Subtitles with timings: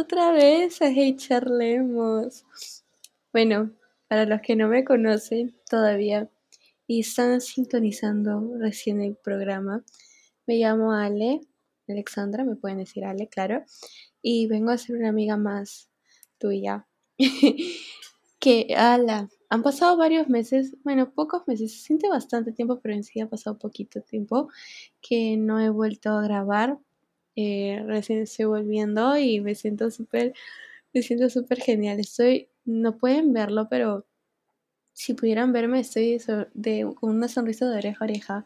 [0.00, 2.46] otra vez a Hey Charlemos.
[3.34, 3.70] Bueno,
[4.08, 6.30] para los que no me conocen todavía
[6.86, 9.84] y están sintonizando recién el programa,
[10.46, 11.42] me llamo Ale,
[11.86, 13.62] Alexandra, me pueden decir Ale, claro,
[14.22, 15.90] y vengo a ser una amiga más
[16.38, 16.86] tuya.
[18.38, 23.04] que, ala, han pasado varios meses, bueno, pocos meses, se siente bastante tiempo, pero en
[23.04, 24.48] sí ha pasado poquito tiempo
[25.02, 26.78] que no he vuelto a grabar.
[27.36, 30.34] Eh, recién estoy volviendo y me siento súper,
[30.92, 32.00] me siento súper genial.
[32.00, 34.06] Estoy, no pueden verlo, pero
[34.92, 36.20] si pudieran verme, estoy
[36.54, 38.44] de, con una sonrisa de oreja a oreja.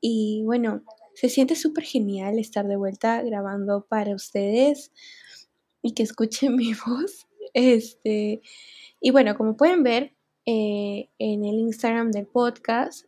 [0.00, 0.82] Y bueno,
[1.14, 4.92] se siente súper genial estar de vuelta grabando para ustedes
[5.82, 7.26] y que escuchen mi voz.
[7.54, 8.42] Este,
[9.00, 10.14] y bueno, como pueden ver
[10.46, 13.06] eh, en el Instagram del podcast,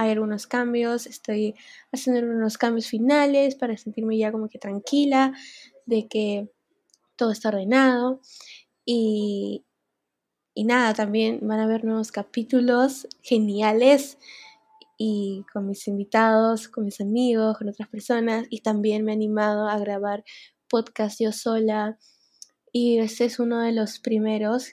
[0.00, 1.06] hay algunos cambios.
[1.06, 1.54] Estoy
[1.92, 5.34] haciendo unos cambios finales para sentirme ya como que tranquila
[5.84, 6.48] de que
[7.16, 8.22] todo está ordenado.
[8.86, 9.66] Y,
[10.54, 14.16] y nada, también van a haber nuevos capítulos geniales
[14.96, 18.46] y con mis invitados, con mis amigos, con otras personas.
[18.48, 20.24] Y también me he animado a grabar
[20.66, 21.98] podcast yo sola.
[22.72, 24.72] Y este es uno de los primeros,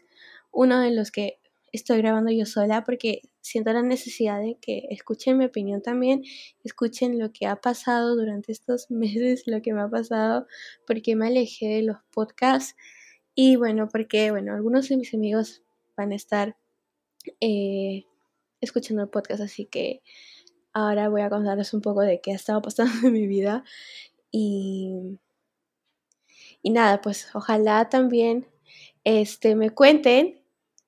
[0.54, 1.42] uno de los que
[1.74, 6.24] estoy grabando yo sola porque siento la necesidad de que escuchen mi opinión también,
[6.64, 10.48] escuchen lo que ha pasado durante estos meses, lo que me ha pasado,
[10.86, 12.76] porque me alejé de los podcasts.
[13.36, 15.64] Y bueno, porque bueno, algunos de mis amigos
[15.96, 16.58] van a estar
[17.42, 18.06] eh,
[18.62, 20.02] escuchando el podcast, así que
[20.74, 23.64] ahora voy a contarles un poco de qué ha estado pasando en mi vida.
[24.32, 25.20] Y,
[26.62, 28.48] y nada, pues ojalá también
[29.04, 30.42] este, me cuenten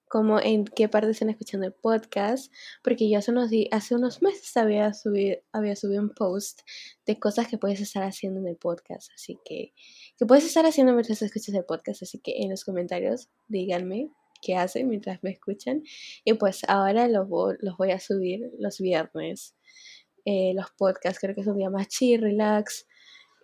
[0.09, 2.51] como en qué parte están escuchando el podcast,
[2.83, 6.61] porque yo hace unos, hace meses había subido, había subido un post
[7.05, 9.71] de cosas que puedes estar haciendo en el podcast, así que,
[10.17, 14.09] que puedes estar haciendo mientras escuchas el podcast, así que en los comentarios díganme
[14.41, 15.83] qué hacen mientras me escuchan,
[16.25, 17.27] y pues ahora los,
[17.59, 19.55] los voy a subir los viernes,
[20.25, 22.87] eh, los podcasts, creo que es un día más chill, relax,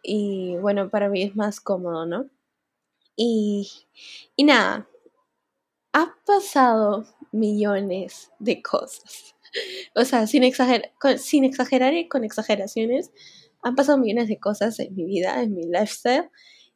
[0.02, 2.28] y bueno, para mí es más cómodo, ¿no?
[3.16, 3.70] Y,
[4.36, 4.90] y nada,
[5.96, 9.34] ha pasado millones de cosas.
[9.96, 13.12] O sea, sin, exagerar, sin exagerar y con exageraciones,
[13.64, 16.30] han pasado millones de cosas en mi vida, en mi lifestyle.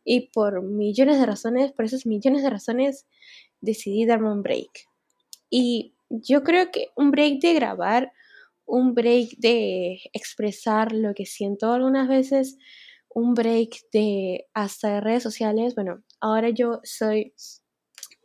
[0.06, 3.08] Y por millones de razones, por esas millones de razones,
[3.60, 4.88] decidí darme un break.
[5.50, 8.14] Y yo creo que un break de grabar,
[8.66, 12.58] un break de expresar lo que siento algunas veces,
[13.10, 15.76] un break de hasta de redes sociales.
[15.76, 17.34] Bueno, ahora yo soy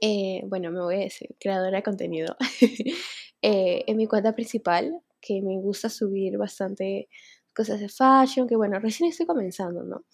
[0.00, 2.36] eh, bueno, me voy a decir, creadora de contenido,
[3.42, 7.08] eh, en mi cuenta principal, que me gusta subir bastante
[7.54, 10.04] cosas de fashion, que bueno, recién estoy comenzando, ¿no?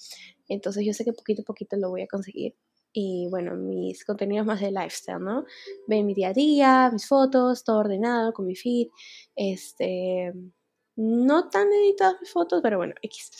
[0.48, 2.54] Entonces yo sé que poquito a poquito lo voy a conseguir.
[2.92, 5.44] Y bueno, mis contenidos más de lifestyle, ¿no?
[5.86, 8.88] Ven mi día a día, mis fotos, todo ordenado con mi feed.
[9.36, 10.32] Este,
[10.96, 13.30] no tan editadas mis fotos, pero bueno, X.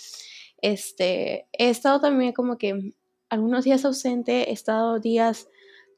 [0.63, 2.95] Este, he estado también como que
[3.29, 5.49] algunos días ausente, he estado días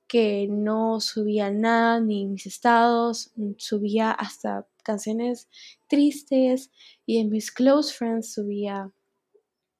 [0.08, 5.48] que no subía nada, ni mis estados, mm, subía hasta canciones
[5.88, 6.70] tristes
[7.06, 8.90] y en mis close friends subía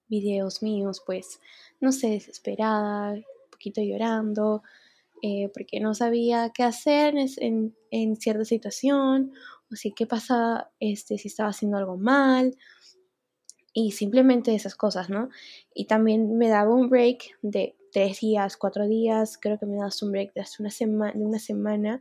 [0.09, 1.41] videos míos, pues,
[1.81, 4.63] no sé, desesperada, un poquito llorando,
[5.23, 9.33] eh, porque no sabía qué hacer en, en, cierta situación,
[9.71, 12.57] o si qué pasaba, este, si estaba haciendo algo mal,
[13.73, 15.29] y simplemente esas cosas, ¿no?
[15.75, 20.03] Y también me daba un break de tres días, cuatro días, creo que me das
[20.03, 22.01] un break de hace una, semana una semana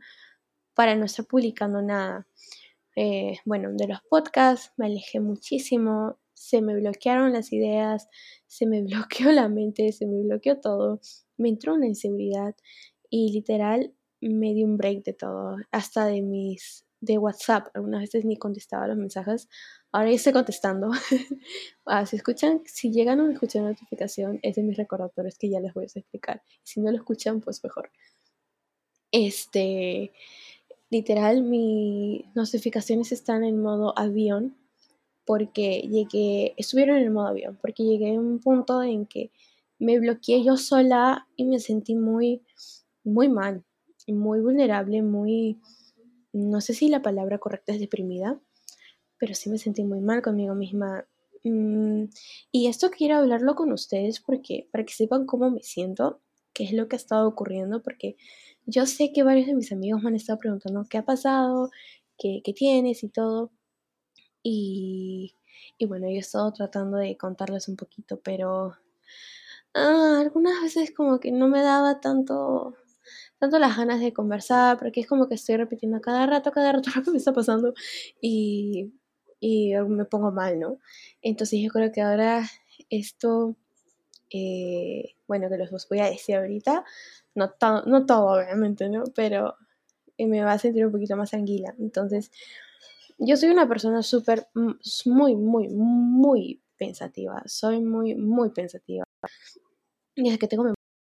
[0.74, 2.26] para no estar publicando nada.
[2.96, 8.08] Eh, bueno, de los podcasts me alejé muchísimo, se me bloquearon las ideas,
[8.46, 11.00] se me bloqueó la mente, se me bloqueó todo,
[11.36, 12.54] me entró una inseguridad
[13.08, 18.24] y literal me di un break de todo, hasta de mis de WhatsApp, algunas veces
[18.24, 19.48] ni contestaba los mensajes
[19.94, 20.90] Ahora ya estoy contestando.
[21.84, 25.74] ah, si escuchan, si llegan a escuchar notificación, es de mis recordatorios que ya les
[25.74, 26.42] voy a explicar.
[26.62, 27.90] Si no lo escuchan, pues mejor.
[29.10, 30.12] Este,
[30.88, 34.56] literal, mis notificaciones están en modo avión
[35.26, 39.30] porque llegué, estuvieron en el modo avión, porque llegué a un punto en que
[39.78, 42.42] me bloqueé yo sola y me sentí muy,
[43.04, 43.62] muy mal,
[44.08, 45.60] muy vulnerable, muy,
[46.32, 48.40] no sé si la palabra correcta es deprimida
[49.22, 51.06] pero sí me sentí muy mal conmigo misma.
[51.44, 52.06] Mm,
[52.50, 56.20] y esto quiero hablarlo con ustedes porque para que sepan cómo me siento,
[56.52, 58.16] qué es lo que ha estado ocurriendo, porque
[58.66, 61.70] yo sé que varios de mis amigos me han estado preguntando qué ha pasado,
[62.18, 63.52] qué, qué tienes y todo.
[64.42, 65.36] Y,
[65.78, 68.74] Y bueno, yo he estado tratando de contarles un poquito, pero
[69.74, 72.76] ah, algunas veces como que no me daba tanto
[73.42, 76.90] tanto las ganas de conversar, porque es como que estoy repitiendo cada rato, cada rato
[76.94, 77.74] lo que me está pasando
[78.20, 78.92] y,
[79.40, 80.78] y me pongo mal, ¿no?
[81.22, 82.48] Entonces yo creo que ahora
[82.88, 83.56] esto,
[84.30, 86.84] eh, bueno, que los voy a decir ahorita,
[87.34, 87.52] no,
[87.86, 89.02] no todo obviamente, ¿no?
[89.12, 89.56] Pero
[90.18, 91.74] me va a sentir un poquito más tranquila.
[91.80, 92.30] Entonces,
[93.18, 94.70] yo soy una persona súper, mm,
[95.06, 97.42] muy, muy, muy pensativa.
[97.46, 99.02] Soy muy, muy pensativa.
[100.14, 100.72] Es que tengo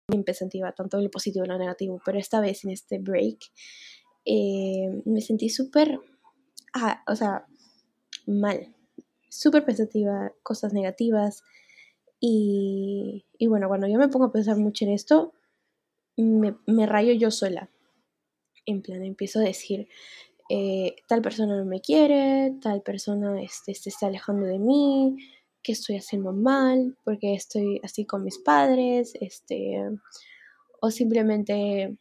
[0.07, 2.01] pensativa, tanto lo positivo como lo negativo.
[2.05, 3.39] Pero esta vez, en este break,
[4.25, 6.01] eh, me sentí súper,
[6.75, 7.47] ah, o sea,
[8.27, 8.75] mal.
[9.29, 11.43] Súper pensativa, cosas negativas.
[12.21, 15.35] Y, y, bueno, cuando yo me pongo a pensar mucho en esto,
[16.17, 17.71] me, me rayo yo sola.
[18.67, 19.89] En plan, empiezo a decir,
[20.49, 25.17] eh, tal persona no me quiere, tal persona este, se está alejando de mí,
[25.65, 29.83] que estoy haciendo mal, porque estoy así con mis padres, este,
[30.81, 31.97] o simplemente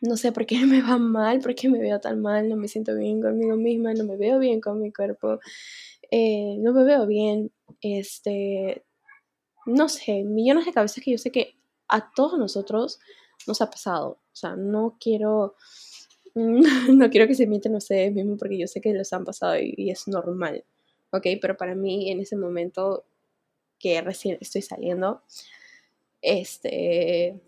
[0.00, 2.66] no sé por qué me va mal, por qué me veo tan mal, no me
[2.66, 5.38] siento bien conmigo misma, no me veo bien con mi cuerpo,
[6.10, 8.84] eh, no me veo bien, este,
[9.66, 11.54] no sé, millones de cabezas que yo sé que
[11.88, 12.98] a todos nosotros
[13.46, 15.54] nos ha pasado, o sea, no quiero
[16.34, 19.90] no quiero que se mienten ustedes mismos porque yo sé que los han pasado y,
[19.90, 20.64] es normal,
[21.12, 21.26] ¿ok?
[21.40, 23.04] Pero para mí en ese momento
[23.78, 25.22] que recién estoy saliendo,
[26.20, 27.40] este,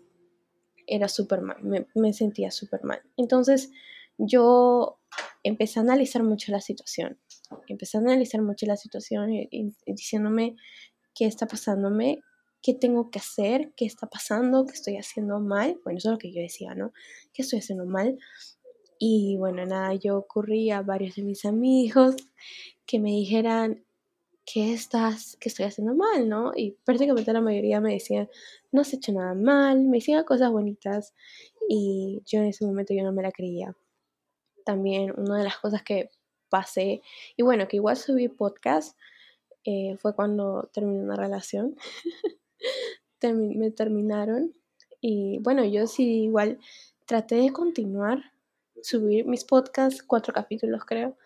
[0.87, 1.57] era súper mal,
[1.95, 3.01] me, sentía súper mal.
[3.17, 3.71] Entonces
[4.17, 4.99] yo
[5.43, 7.19] empecé a analizar mucho la situación,
[7.67, 10.55] empecé a analizar mucho la situación y diciéndome
[11.13, 12.21] qué está pasándome,
[12.61, 15.79] qué tengo que hacer, qué está pasando, qué estoy haciendo mal.
[15.83, 16.93] Bueno, eso es lo que yo decía, ¿no?
[17.33, 18.17] ¿Qué estoy haciendo mal?
[19.03, 22.15] Y bueno, nada, yo ocurrí a varios de mis amigos
[22.85, 23.83] que me dijeran,
[24.45, 26.51] ¿qué estás, qué estoy haciendo mal, no?
[26.55, 28.29] Y prácticamente la mayoría me decían,
[28.71, 31.15] no has hecho nada mal, me decían cosas bonitas
[31.67, 33.75] y yo en ese momento yo no me la creía.
[34.65, 36.11] También una de las cosas que
[36.49, 37.01] pasé,
[37.35, 38.95] y bueno, que igual subí podcast,
[39.63, 41.75] eh, fue cuando terminé una relación.
[43.33, 44.53] me terminaron
[44.99, 46.59] y bueno, yo sí igual
[47.07, 48.30] traté de continuar
[48.81, 51.17] subir mis podcasts, cuatro capítulos creo.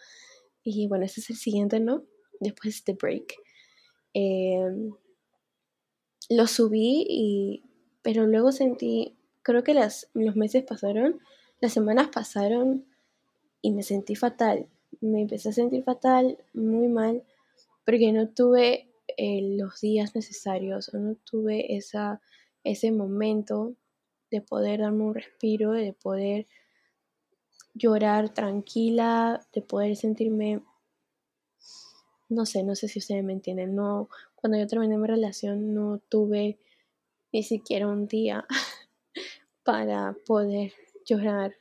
[0.64, 2.04] Y bueno, este es el siguiente, ¿no?
[2.40, 3.36] Después de este break.
[4.14, 4.92] Em,
[6.30, 7.64] lo subí y...
[8.02, 11.20] Pero luego sentí, creo que las, los meses pasaron,
[11.60, 12.86] las semanas pasaron
[13.62, 14.68] y me sentí fatal.
[15.02, 17.24] Me empecé a sentir fatal, muy mal,
[17.84, 22.22] porque no tuve eh, los días necesarios no tuve esa,
[22.64, 23.76] ese momento
[24.32, 26.48] de poder darme un respiro, de poder
[27.76, 30.62] llorar tranquila, de poder sentirme,
[32.30, 36.00] no sé, no sé si ustedes me entienden, no, cuando yo terminé mi relación no
[36.10, 36.58] tuve
[37.32, 38.46] ni siquiera un día
[39.64, 40.74] para poder
[41.06, 41.54] llorar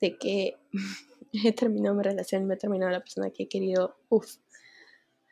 [0.00, 0.56] de que
[1.32, 4.36] he terminado mi relación, me he terminado la persona que he querido, uff,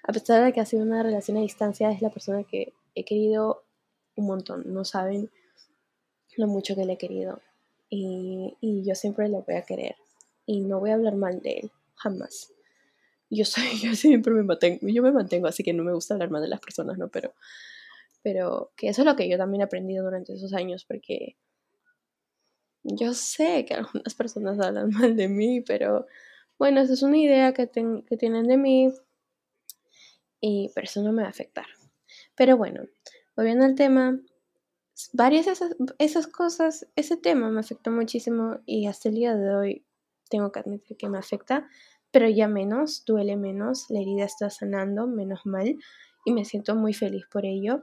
[0.04, 3.04] a pesar de que ha sido una relación a distancia, es la persona que he
[3.04, 3.64] querido
[4.14, 5.30] un montón, no saben
[6.36, 7.42] lo mucho que le he querido
[7.90, 9.96] y, yo siempre lo voy a querer
[10.46, 12.52] y no voy a hablar mal de él, jamás.
[13.28, 16.30] Yo soy, yo siempre me mantengo, yo me mantengo, así que no me gusta hablar
[16.30, 17.08] mal de las personas, ¿no?
[17.08, 17.34] Pero,
[18.22, 21.36] pero que eso es lo que yo también he aprendido durante esos años, porque
[22.82, 26.06] yo sé que algunas personas hablan mal de mí, pero
[26.58, 28.92] bueno, esa es una idea que, que tienen de mí
[30.40, 31.66] y pero eso no me va a afectar.
[32.34, 32.84] Pero bueno,
[33.36, 34.18] volviendo al tema,
[35.12, 39.84] varias esas, esas cosas, ese tema me afectó muchísimo y hasta el día de hoy
[40.28, 41.68] tengo que admitir que me afecta,
[42.10, 45.76] pero ya menos, duele menos, la herida está sanando, menos mal,
[46.24, 47.82] y me siento muy feliz por ello.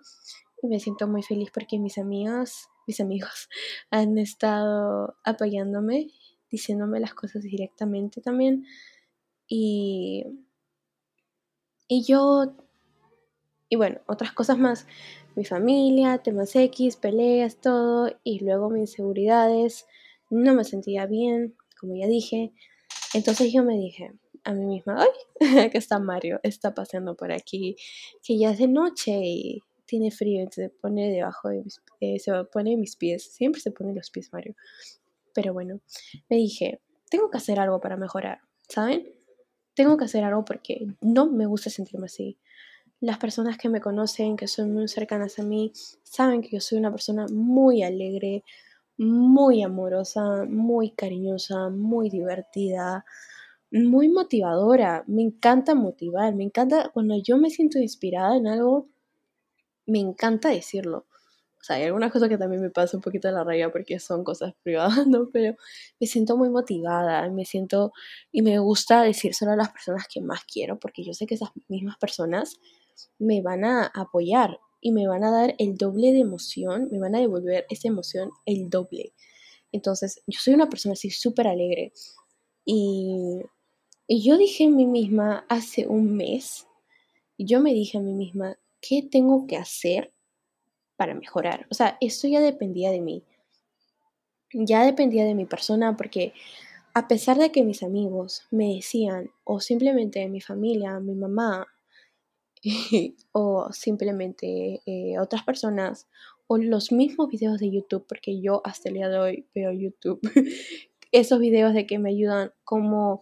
[0.61, 3.49] Y me siento muy feliz porque mis amigas, mis amigos
[3.91, 6.11] han estado apoyándome,
[6.49, 8.65] diciéndome las cosas directamente también.
[9.47, 10.25] Y,
[11.87, 12.55] y yo,
[13.69, 14.87] y bueno, otras cosas más
[15.35, 19.85] mi familia, temas X, peleas, todo, y luego mis inseguridades,
[20.29, 22.53] no me sentía bien, como ya dije.
[23.13, 27.75] Entonces yo me dije a mí misma, ay, que está Mario, está paseando por aquí,
[28.23, 32.19] que ya es de noche y tiene frío, entonces se pone debajo de mis, eh,
[32.19, 34.55] se pone mis pies, siempre se pone los pies Mario.
[35.33, 35.81] Pero bueno,
[36.29, 39.13] me dije, tengo que hacer algo para mejorar, ¿saben?
[39.73, 42.37] Tengo que hacer algo porque no me gusta sentirme así.
[42.99, 46.79] Las personas que me conocen, que son muy cercanas a mí, saben que yo soy
[46.79, 48.43] una persona muy alegre,
[48.97, 53.05] muy amorosa, muy cariñosa, muy divertida,
[53.71, 55.03] muy motivadora.
[55.07, 58.89] Me encanta motivar, me encanta cuando yo me siento inspirada en algo,
[59.85, 61.05] me encanta decirlo.
[61.59, 63.99] O sea, hay algunas cosas que también me pasa un poquito de la raya porque
[63.99, 65.29] son cosas privadas, ¿no?
[65.31, 65.55] Pero
[65.99, 67.91] me siento muy motivada, me siento
[68.31, 71.49] y me gusta decírselo a las personas que más quiero porque yo sé que esas
[71.67, 72.59] mismas personas
[73.19, 77.15] me van a apoyar y me van a dar el doble de emoción, me van
[77.15, 79.13] a devolver esa emoción el doble.
[79.71, 81.91] Entonces, yo soy una persona así súper alegre
[82.65, 83.41] y,
[84.07, 86.67] y yo dije a mí misma hace un mes,
[87.37, 90.13] yo me dije a mí misma, ¿qué tengo que hacer
[90.95, 91.67] para mejorar?
[91.69, 93.23] O sea, esto ya dependía de mí.
[94.53, 96.33] Ya dependía de mi persona porque
[96.93, 101.67] a pesar de que mis amigos me decían, o simplemente mi familia, mi mamá,
[103.31, 106.07] o simplemente eh, otras personas,
[106.47, 110.21] o los mismos videos de YouTube, porque yo hasta el día de hoy veo YouTube,
[111.11, 113.21] esos videos de que me ayudan cómo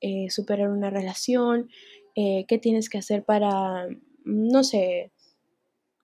[0.00, 1.68] eh, superar una relación,
[2.14, 3.88] eh, qué tienes que hacer para,
[4.24, 5.12] no sé,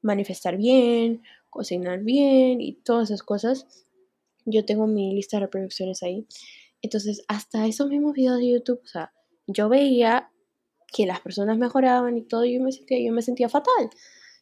[0.02, 3.86] manifestar bien, cocinar bien y todas esas cosas.
[4.44, 6.26] Yo tengo mi lista de reproducciones ahí.
[6.82, 9.12] Entonces, hasta esos mismos videos de YouTube, o sea,
[9.46, 10.30] yo veía
[10.94, 13.90] que las personas mejoraban y todo, yo me sentía, yo me sentía fatal.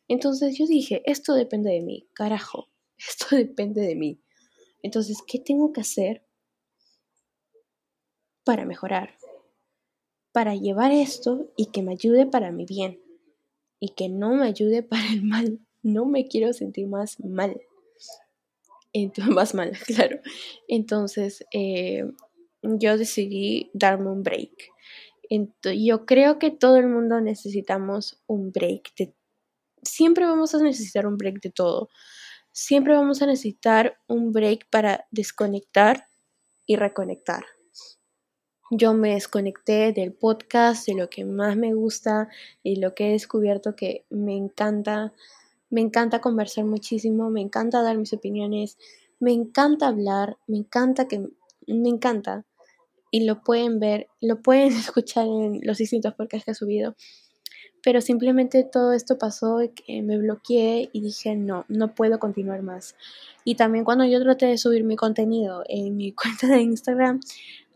[0.07, 2.69] Entonces yo dije, esto depende de mí, carajo,
[2.99, 4.21] esto depende de mí.
[4.83, 6.27] Entonces, ¿qué tengo que hacer
[8.45, 9.17] para mejorar?
[10.33, 13.01] Para llevar esto y que me ayude para mi bien
[13.81, 15.59] y que no me ayude para el mal.
[15.83, 17.63] No me quiero sentir más mal.
[18.93, 20.21] Entonces, más mal, claro.
[20.69, 22.05] Entonces, eh,
[22.63, 24.72] yo decidí darme un break.
[25.75, 28.93] Yo creo que todo el mundo necesitamos un break.
[29.83, 31.89] siempre vamos a necesitar un break de todo.
[32.53, 36.07] Siempre vamos a necesitar un break para desconectar
[36.67, 37.45] y reconectar
[38.75, 42.31] yo me desconecté del podcast, de lo que más me gusta
[42.63, 45.13] y lo que he descubierto que me encanta.
[45.69, 48.79] Me encanta conversar muchísimo, me encanta dar mis opiniones,
[49.21, 51.19] me encanta hablar, me encanta que
[51.67, 52.47] me encanta
[53.13, 56.97] y lo pueden ver, lo pueden escuchar en los distintos podcasts que he subido.
[57.85, 62.97] Pero simplemente todo esto pasó que me bloqueé y dije, no, no puedo continuar más.
[63.45, 67.21] Y también cuando yo traté de subir mi contenido en mi cuenta de Instagram,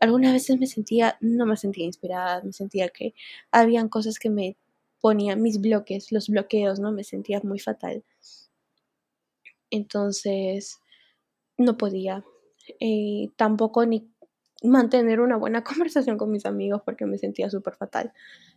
[0.01, 3.15] algunas veces me sentía, no me sentía inspirada, me sentía que
[3.51, 4.57] habían cosas que me
[5.01, 6.93] ponían mis bloques, los bloqueos, ¿no?
[6.93, 8.05] Me sentía muy fatal.
[9.71, 10.81] Entonces,
[11.59, 12.25] no podía.
[12.81, 14.09] Eh, tampoco ni
[14.63, 18.13] mantener una buena conversación con mis amigos porque me sentía súper fatal.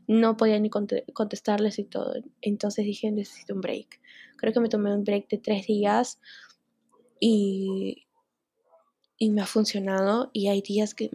[0.08, 2.14] No podía ni contestarles y todo.
[2.42, 4.00] Entonces dije, necesito un break.
[4.38, 6.20] Creo que me tomé un break de tres días
[7.20, 8.06] y
[9.20, 11.12] y me ha funcionado y hay días que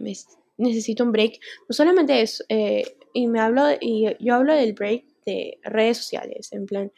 [0.57, 1.39] necesito un break.
[1.67, 6.53] No solamente eso, eh, y me hablo, y yo hablo del break de redes sociales,
[6.53, 6.93] en plan,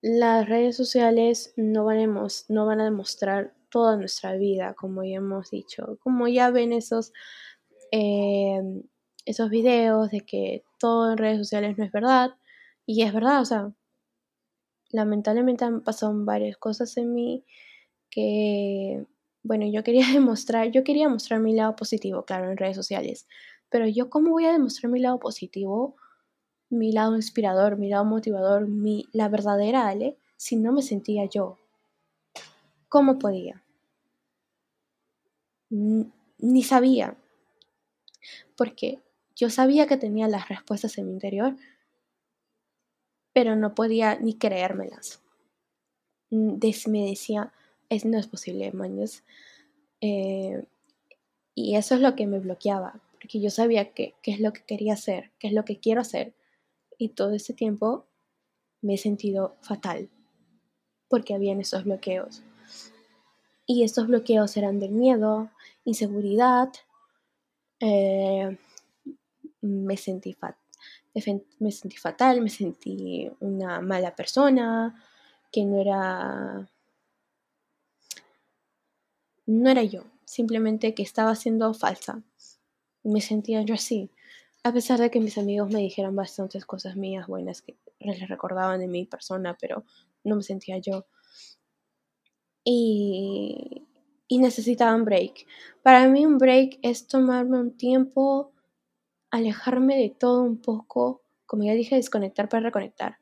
[0.00, 2.14] las redes sociales no van
[2.48, 7.12] no van a demostrar toda nuestra vida, como ya hemos dicho, como ya ven esos,
[7.90, 8.84] em,
[9.26, 12.36] esos videos de que todo en redes sociales no es verdad,
[12.86, 13.72] y es verdad, o sea,
[14.90, 17.44] lamentablemente han pasado varias cosas en mí
[18.10, 19.04] que
[19.42, 23.26] bueno, yo quería demostrar, yo quería mostrar mi lado positivo, claro, en redes sociales,
[23.70, 25.96] pero yo cómo voy a demostrar mi lado positivo,
[26.70, 31.58] mi lado inspirador, mi lado motivador, mi, la verdadera Ale, si no me sentía yo?
[32.88, 33.63] ¿Cómo podía?
[36.38, 37.16] Ni sabía,
[38.56, 39.00] porque
[39.34, 41.56] yo sabía que tenía las respuestas en mi interior,
[43.32, 45.20] pero no podía ni creérmelas.
[46.30, 47.52] Me decía,
[47.88, 49.24] es, no es posible, maños.
[50.00, 50.64] Eh,
[51.56, 54.92] y eso es lo que me bloqueaba, porque yo sabía qué es lo que quería
[54.92, 56.34] hacer, qué es lo que quiero hacer.
[56.98, 58.06] Y todo ese tiempo
[58.80, 60.08] me he sentido fatal,
[61.08, 62.44] porque habían esos bloqueos.
[63.66, 65.50] Y estos bloqueos eran del miedo,
[65.84, 66.72] inseguridad,
[67.80, 68.58] eh,
[69.60, 70.36] me, sentí
[71.58, 74.94] me sentí fatal, me sentí una mala persona,
[75.52, 76.68] que no era
[79.46, 82.22] no era yo, simplemente que estaba siendo falsa.
[83.02, 84.10] Me sentía yo así,
[84.62, 88.80] a pesar de que mis amigos me dijeran bastantes cosas mías buenas que les recordaban
[88.80, 89.84] de mi persona, pero
[90.24, 91.06] no me sentía yo.
[92.64, 93.86] Y,
[94.34, 95.46] y necesitaba un break.
[95.82, 98.52] Para mí un break es tomarme un tiempo,
[99.30, 103.18] alejarme de todo un poco, como ya dije, desconectar para reconectar.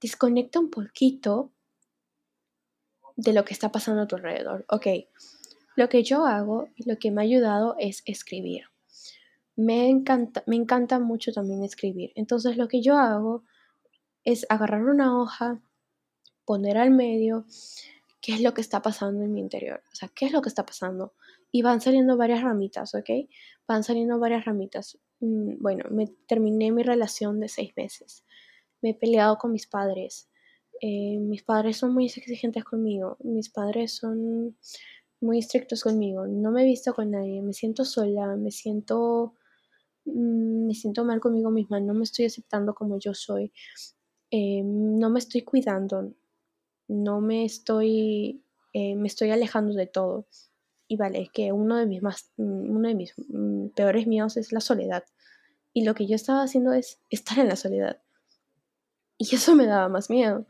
[0.00, 1.52] Desconecta un poquito
[3.14, 4.64] de lo que está pasando a tu alrededor.
[4.68, 4.86] Ok,
[5.76, 8.64] lo que yo hago y lo que me ha ayudado es escribir.
[9.54, 12.10] me encanta, me encanta mucho también escribir.
[12.16, 13.44] Entonces lo que yo hago
[14.24, 15.60] es agarrar una hoja,
[16.44, 17.46] poner al medio
[18.20, 20.48] qué es lo que está pasando en mi interior, o sea, qué es lo que
[20.48, 21.14] está pasando.
[21.50, 23.10] Y van saliendo varias ramitas, ¿ok?
[23.66, 24.98] Van saliendo varias ramitas.
[25.20, 28.24] Mm, bueno, me terminé mi relación de seis meses.
[28.82, 30.28] Me he peleado con mis padres.
[30.80, 33.16] Eh, mis padres son muy exigentes conmigo.
[33.20, 34.56] Mis padres son
[35.20, 36.26] muy estrictos conmigo.
[36.26, 37.40] No me he visto con nadie.
[37.42, 38.36] Me siento sola.
[38.36, 39.34] Me siento
[40.14, 43.52] Mm, me siento mal conmigo misma, no me estoy aceptando como yo soy,
[44.30, 46.12] eh, no me estoy cuidando,
[46.88, 48.42] no me estoy,
[48.72, 50.26] eh, me estoy alejando de todo.
[50.88, 54.36] Y vale, es que uno de mis más, mm, uno de mis mm, peores miedos
[54.36, 55.04] es la soledad.
[55.74, 58.00] Y lo que yo estaba haciendo es estar en la soledad.
[59.18, 60.46] Y eso me daba más miedo.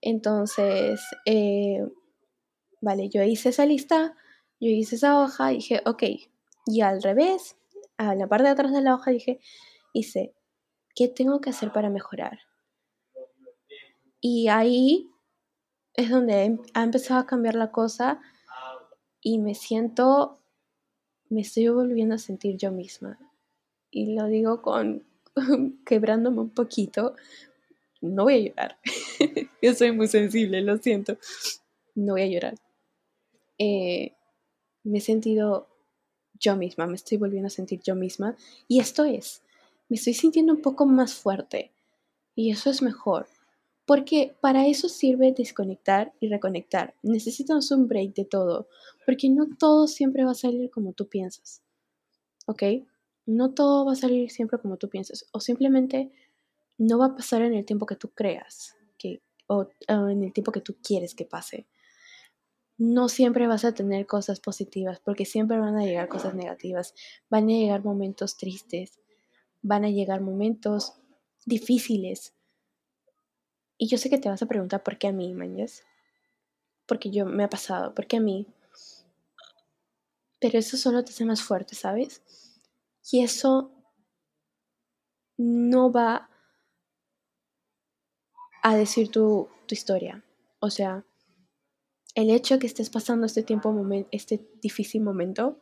[0.00, 1.80] Entonces, eh,
[2.80, 4.16] vale, yo hice esa lista,
[4.60, 6.02] yo hice esa hoja dije, ok,
[6.66, 7.56] y al revés,
[7.96, 9.40] a la parte de atrás de la hoja dije,
[9.92, 10.34] hice,
[10.94, 12.40] ¿qué tengo que hacer para mejorar?
[14.20, 15.08] Y ahí
[15.98, 18.20] es donde em, ha empezado a cambiar la cosa
[19.20, 20.38] y me siento,
[21.28, 23.18] me estoy volviendo a sentir yo misma.
[23.90, 25.04] Y lo digo con
[25.84, 27.16] quebrándome un poquito.
[28.00, 28.78] No voy a llorar.
[29.62, 31.18] yo soy muy sensible, lo siento.
[31.96, 32.54] No voy a llorar.
[33.58, 34.12] Eh,
[34.84, 35.66] me he sentido
[36.38, 38.36] yo misma, me estoy volviendo a sentir yo misma.
[38.68, 39.42] Y esto es,
[39.88, 41.72] me estoy sintiendo un poco más fuerte.
[42.36, 43.26] Y eso es mejor.
[43.88, 46.94] Porque para eso sirve desconectar y reconectar.
[47.02, 48.68] Necesitamos un break de todo.
[49.06, 51.62] Porque no todo siempre va a salir como tú piensas.
[52.44, 52.62] ¿Ok?
[53.24, 55.24] No todo va a salir siempre como tú piensas.
[55.32, 56.12] O simplemente
[56.76, 58.76] no va a pasar en el tiempo que tú creas.
[58.98, 61.66] Que, o en el tiempo que tú quieres que pase
[62.80, 66.94] no siempre vas a tener cosas positivas, porque siempre van a llegar cosas negativas,
[67.28, 69.00] van a llegar momentos tristes,
[69.62, 70.94] van a llegar momentos
[71.44, 72.37] difíciles.
[73.78, 75.84] Y yo sé que te vas a preguntar por qué a mí, mañas.
[76.86, 78.46] Porque yo me ha pasado, por qué a mí.
[80.40, 82.22] Pero eso solo te hace más fuerte, ¿sabes?
[83.10, 83.70] Y eso
[85.36, 86.28] no va
[88.62, 90.24] a decir tu, tu historia.
[90.60, 91.04] O sea,
[92.14, 93.72] el hecho de que estés pasando este tiempo,
[94.10, 95.60] este difícil momento,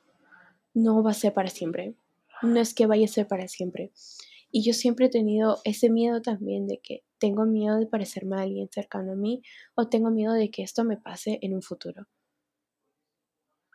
[0.73, 1.95] no va a ser para siempre.
[2.43, 3.93] No es que vaya a ser para siempre.
[4.51, 8.43] Y yo siempre he tenido ese miedo también de que tengo miedo de parecerme a
[8.43, 9.43] alguien cercano a mí
[9.75, 12.07] o tengo miedo de que esto me pase en un futuro.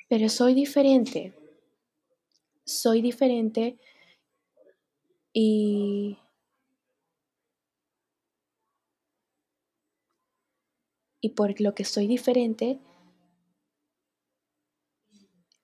[0.10, 1.34] Pero soy diferente.
[2.66, 3.78] Soy diferente
[5.34, 6.18] y
[11.22, 12.80] y por lo que soy diferente,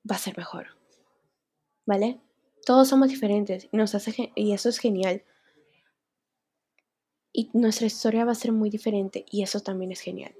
[0.09, 0.67] va a ser mejor.
[1.85, 2.19] ¿Vale?
[2.67, 5.23] Todos somos diferentes y, nos hace, y eso es genial.
[7.31, 10.35] Y nuestra historia va a ser muy diferente y eso también es genial.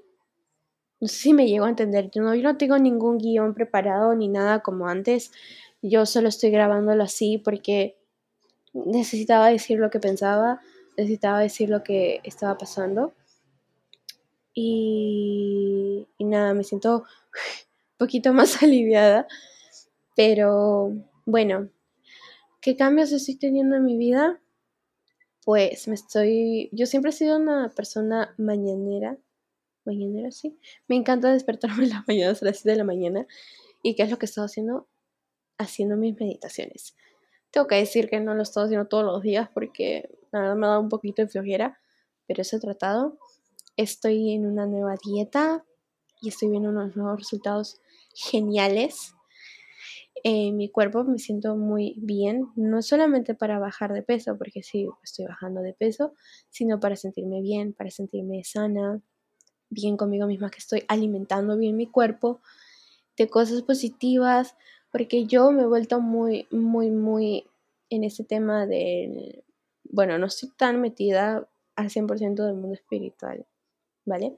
[1.00, 2.10] No sé si me llego a entender.
[2.10, 5.32] Yo no, yo no tengo ningún guion preparado ni nada como antes.
[5.80, 7.96] Yo solo estoy grabándolo así porque
[8.74, 10.60] necesitaba decir lo que pensaba,
[10.98, 13.14] necesitaba decir lo que estaba pasando.
[14.52, 17.04] Y, nada, me siento
[17.92, 19.26] un poquito más aliviada.
[20.14, 20.92] Pero
[21.24, 21.70] bueno,
[22.68, 24.42] ¿qué cambios estoy teniendo en mi vida?
[25.42, 29.16] Pues me estoy, yo siempre he sido una persona mañanera,
[29.86, 30.60] mañanera, sí.
[30.86, 33.26] Me encanta despertarme en las mañanas a las 7 de la mañana.
[33.82, 34.86] ¿Y qué es lo que he haciendo?
[35.56, 36.94] Haciendo mis meditaciones.
[37.50, 40.56] Tengo que decir que no lo he estado haciendo todos los días porque la verdad
[40.56, 41.80] me ha dado un poquito de flojera,
[42.26, 43.18] pero eso he tratado
[43.78, 45.64] estoy en una nueva dieta
[46.20, 47.80] y estoy viendo unos nuevos resultados
[48.14, 49.14] geniales.
[50.24, 54.88] En mi cuerpo me siento muy bien, no solamente para bajar de peso, porque sí,
[55.02, 56.14] estoy bajando de peso,
[56.50, 59.00] sino para sentirme bien, para sentirme sana,
[59.70, 62.40] bien conmigo misma, que estoy alimentando bien mi cuerpo
[63.16, 64.56] de cosas positivas,
[64.92, 67.44] porque yo me he vuelto muy, muy, muy
[67.90, 69.44] en ese tema del,
[69.84, 73.46] bueno, no estoy tan metida al 100% del mundo espiritual.
[74.08, 74.36] ¿vale?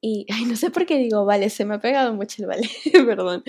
[0.00, 3.42] Y no sé por qué digo, vale, se me ha pegado mucho el vale, perdón.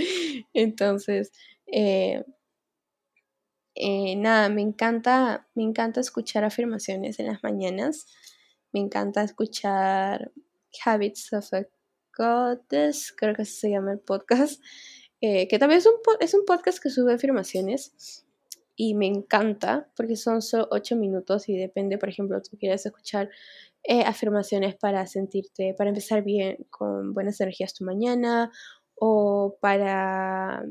[0.53, 1.31] Entonces,
[1.67, 2.23] eh,
[3.75, 8.07] eh, nada, me encanta, me encanta escuchar afirmaciones en las mañanas.
[8.73, 10.31] Me encanta escuchar
[10.83, 11.67] Habits of a
[12.17, 14.61] Goddess, creo que se llama el podcast,
[15.21, 18.25] eh, que también es un, es un podcast que sube afirmaciones
[18.75, 23.29] y me encanta porque son solo 8 minutos y depende, por ejemplo, tú quieres escuchar
[24.05, 28.51] afirmaciones para sentirte, para empezar bien con buenas energías tu mañana
[28.95, 30.65] o para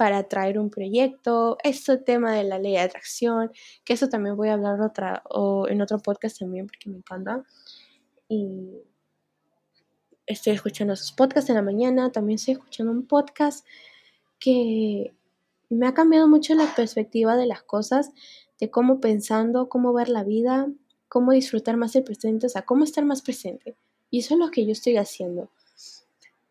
[0.00, 3.52] para traer un proyecto, este tema de la ley de atracción,
[3.84, 7.44] que eso también voy a hablar otra, o en otro podcast también porque me encanta.
[8.26, 8.78] Y
[10.24, 13.66] estoy escuchando esos podcasts en la mañana, también estoy escuchando un podcast
[14.38, 15.12] que
[15.68, 18.10] me ha cambiado mucho la perspectiva de las cosas,
[18.58, 20.66] de cómo pensando, cómo ver la vida,
[21.08, 23.76] cómo disfrutar más el presente, o sea, cómo estar más presente.
[24.10, 25.50] Y eso es lo que yo estoy haciendo.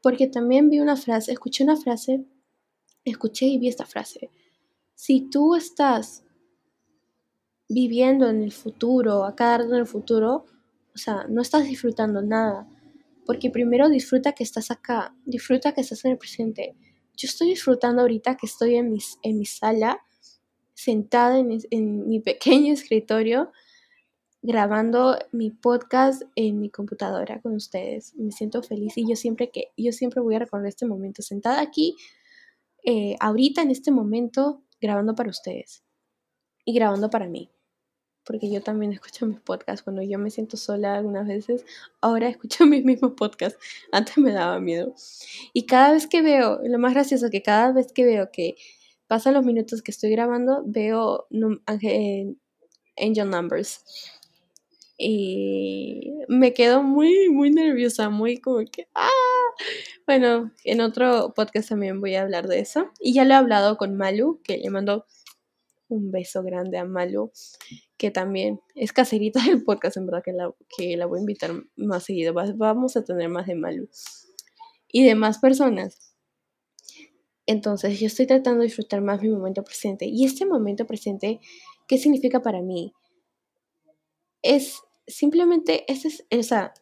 [0.04, 2.26] Porque también vi una frase, escuché una frase,
[3.10, 4.30] escuché y vi esta frase.
[4.96, 6.24] Si tú estás
[7.70, 10.46] viviendo en el futuro, acá en el futuro,
[10.94, 12.68] o sea, no estás disfrutando nada.
[13.26, 16.76] Porque primero disfruta que estás acá, disfruta que estás en el presente.
[17.16, 20.02] Yo estoy disfrutando ahorita que estoy en mi, en mi sala,
[20.74, 23.52] sentada en, en mi pequeño escritorio,
[24.42, 28.16] grabando mi podcast en mi computadora con ustedes.
[28.16, 31.62] Me siento feliz y yo siempre que yo siempre voy a recordar este momento sentada
[31.62, 31.96] aquí
[32.84, 35.84] eh, ahorita en este momento grabando para ustedes
[36.66, 37.50] y grabando para mí.
[38.26, 41.66] Porque yo también escucho mis podcasts cuando yo me siento sola algunas veces.
[42.02, 43.60] Ahora escucho mis mismos podcasts.
[43.92, 44.94] Antes me daba miedo.
[45.54, 48.56] Y cada vez que veo, lo más gracioso que cada vez que veo que
[49.08, 51.28] pasan los minutos que estoy grabando, veo
[52.96, 53.84] angel numbers
[55.00, 59.10] y me quedo muy, muy nerviosa, muy como que, ¡ah!
[60.06, 62.90] Bueno, en otro podcast también voy a hablar de eso.
[63.00, 65.06] Y ya lo he hablado con Malu, que le mando
[65.88, 67.32] un beso grande a Malu,
[67.98, 71.52] que también es caserita del podcast, en verdad que la, que la voy a invitar
[71.76, 72.34] más seguido.
[72.34, 73.90] Vamos a tener más de Malu
[74.88, 76.16] y de más personas.
[77.46, 80.06] Entonces yo estoy tratando de disfrutar más mi momento presente.
[80.06, 81.40] Y este momento presente,
[81.88, 82.94] ¿qué significa para mí?
[84.42, 86.74] Es simplemente ese es, o sea,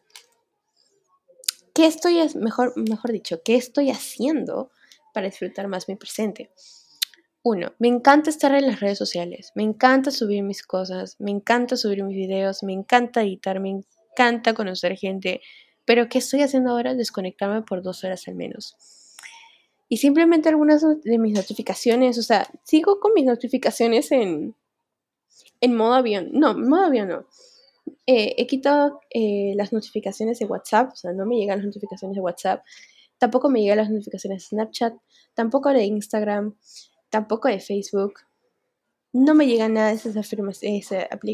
[1.78, 4.72] ¿qué estoy, mejor, mejor dicho, qué estoy haciendo
[5.14, 6.50] para disfrutar más mi presente?
[7.44, 11.76] Uno, me encanta estar en las redes sociales, me encanta subir mis cosas, me encanta
[11.76, 15.40] subir mis videos, me encanta editar, me encanta conocer gente,
[15.84, 16.96] pero ¿qué estoy haciendo ahora?
[16.96, 18.76] Desconectarme por dos horas al menos.
[19.88, 24.56] Y simplemente algunas de mis notificaciones, o sea, sigo con mis notificaciones en,
[25.60, 26.30] en modo avión.
[26.32, 27.26] No, modo avión no.
[28.06, 32.16] Eh, he quitado eh, las notificaciones de WhatsApp, o sea, no me llegan las notificaciones
[32.16, 32.64] de WhatsApp,
[33.18, 34.94] tampoco me llegan las notificaciones de Snapchat,
[35.34, 36.56] tampoco de Instagram,
[37.10, 38.20] tampoco de Facebook.
[39.12, 40.14] No me llegan nada de esas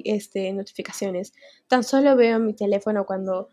[0.05, 1.33] este, notificaciones.
[1.67, 3.49] Tan solo veo mi teléfono cuando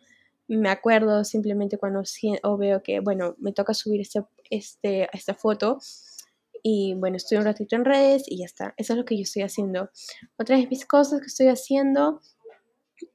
[0.48, 2.04] me acuerdo, simplemente cuando
[2.44, 5.80] o veo que, bueno, me toca subir este, este, esta foto.
[6.64, 8.74] Y bueno, estoy un ratito en redes y ya está.
[8.78, 9.90] Eso es lo que yo estoy haciendo.
[10.38, 12.22] Otra de mis cosas que estoy haciendo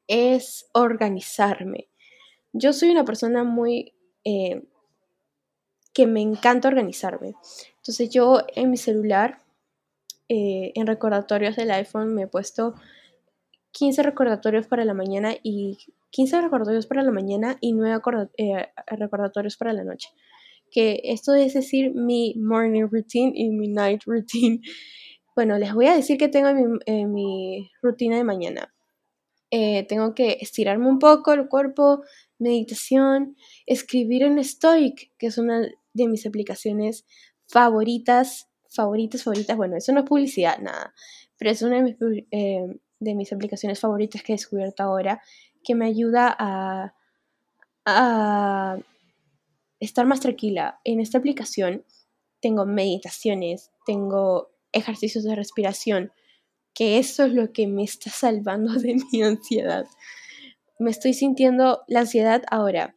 [0.09, 1.89] es organizarme.
[2.53, 3.95] Yo soy una persona muy...
[4.25, 4.63] Eh,
[5.97, 7.37] que me encanta organizarme.
[7.79, 9.41] Entonces yo en mi celular,
[10.29, 12.75] eh, en recordatorios del iPhone, me he puesto
[13.73, 15.79] 15 recordatorios para la mañana y
[16.11, 18.03] 15 recordatorios para la mañana y 9
[18.37, 20.11] eh, recordatorios para la noche.
[20.71, 24.61] Que esto es decir mi morning routine y mi night routine.
[25.35, 28.75] Bueno, les voy a decir que tengo mi, mi rutina de mañana.
[29.51, 32.03] Eh, tengo que estirarme un poco el cuerpo,
[32.39, 35.61] meditación, escribir en Stoic, que es una
[35.95, 37.07] de mis aplicaciones
[37.49, 39.57] favoritas, favoritas, favoritas.
[39.57, 40.93] Bueno, eso no es publicidad, nada,
[41.39, 41.97] pero es una de mis,
[42.31, 45.23] eh, aplicaciones favoritas que he descubierto ahora,
[45.63, 46.95] que me ayuda a,
[47.85, 48.79] a
[49.81, 50.81] estar más tranquila.
[50.85, 51.85] En esta aplicación
[52.41, 56.13] tengo meditaciones, tengo ejercicios de respiración,
[56.77, 59.87] que eso es lo que me está salvando de mi ansiedad.
[60.79, 62.95] Me estoy sintiendo la ansiedad ahora.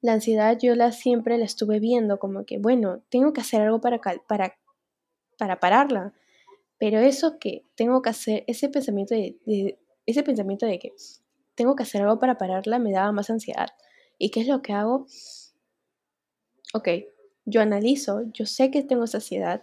[0.00, 3.82] La ansiedad yo la siempre la estuve viendo como que, bueno, tengo que hacer algo
[3.82, 4.58] para, para,
[5.36, 6.14] para pararla.
[6.78, 10.94] Pero eso que tengo que hacer, ese pensamiento de, ese pensamiento de que
[11.54, 13.68] tengo que hacer algo para pararla me daba más ansiedad.
[14.16, 15.06] ¿Y qué es lo que hago?
[16.72, 16.88] Ok,
[17.44, 19.62] yo analizo, yo sé que tengo esa ansiedad,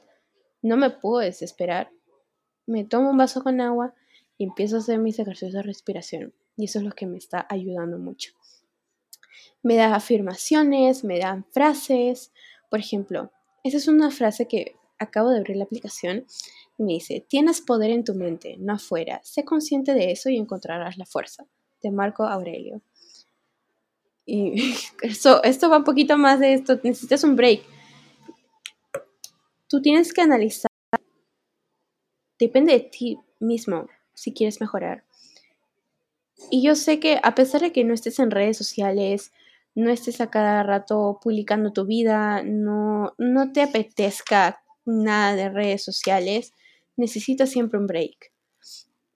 [0.62, 1.92] no me puedo desesperar,
[2.70, 3.94] me tomo un vaso con agua
[4.38, 6.34] y empiezo a hacer mis ejercicios de respiración.
[6.56, 8.34] Y eso es lo que me está ayudando mucho.
[9.64, 12.32] Me da afirmaciones, me dan frases.
[12.70, 13.32] Por ejemplo,
[13.64, 16.26] esa es una frase que acabo de abrir la aplicación
[16.78, 19.20] me dice, tienes poder en tu mente, no afuera.
[19.24, 21.46] Sé consciente de eso y encontrarás la fuerza.
[21.82, 22.82] De Marco Aurelio.
[24.26, 26.80] Y esto va un poquito más de esto.
[26.84, 27.64] Necesitas un break.
[29.68, 30.69] Tú tienes que analizar
[32.40, 35.04] depende de ti mismo si quieres mejorar.
[36.50, 39.32] Y yo sé que a pesar de que no estés en redes sociales,
[39.76, 45.84] no estés a cada rato publicando tu vida, no, no te apetezca nada de redes
[45.84, 46.54] sociales,
[46.96, 48.32] necesitas siempre un break.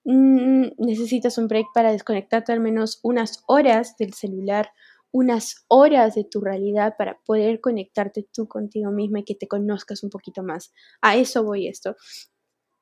[0.06, 4.72] Mm, necesitas un break para desconectarte al menos unas horas del celular,
[5.12, 10.04] unas horas de tu realidad para poder conectarte tú contigo misma y que te conozcas
[10.04, 10.74] un poquito más.
[11.02, 11.96] A eso voy esto.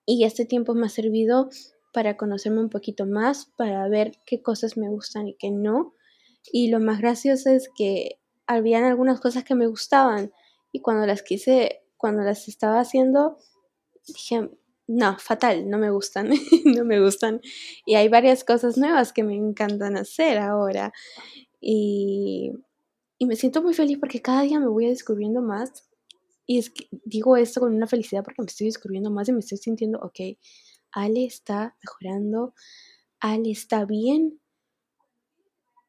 [0.06, 1.50] Y este tiempo me ha servido
[1.94, 5.94] para conocerme un poquito más, para ver qué cosas me gustan y qué no.
[6.52, 10.32] Y lo más gracioso es que habían algunas cosas que me gustaban
[10.72, 13.38] y cuando las quise, cuando las estaba haciendo,
[14.08, 14.50] dije,
[14.88, 16.30] no, fatal, no me gustan,
[16.66, 17.42] no me gustan.
[17.86, 20.92] Y hay varias cosas nuevas que me encantan hacer ahora.
[21.60, 22.52] Y,
[23.18, 25.91] y me siento muy feliz porque cada día me voy descubriendo más.
[26.46, 29.40] Y es que digo esto con una felicidad porque me estoy descubriendo más y me
[29.40, 30.38] estoy sintiendo, ok,
[30.92, 32.54] Ale está mejorando,
[33.20, 34.40] Ale está bien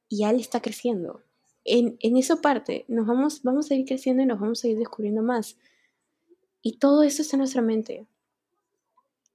[0.09, 1.23] y Ale está creciendo.
[1.65, 4.79] En, en esa parte nos vamos, vamos a ir creciendo y nos vamos a ir
[4.79, 5.57] descubriendo más.
[6.61, 8.07] Y todo eso está en nuestra mente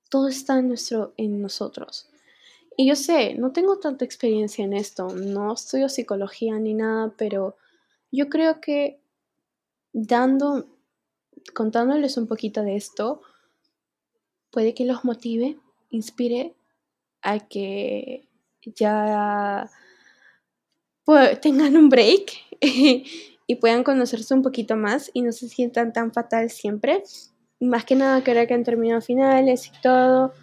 [0.10, 2.10] todo está en, nuestro, en nosotros.
[2.76, 7.56] Y yo sé, no tengo tanta experiencia en esto, no estudio psicología ni nada, pero
[8.12, 9.00] yo creo que
[9.94, 10.68] dando,
[11.54, 13.22] contándoles un poquito de esto,
[14.52, 15.58] puede que los motive,
[15.90, 16.56] inspire
[17.22, 18.28] a que
[18.64, 19.70] ya
[21.04, 26.12] pues, tengan un break y puedan conocerse un poquito más y no se sientan tan
[26.12, 27.04] fatal siempre
[27.60, 30.34] más que nada que que han terminado finales y todo,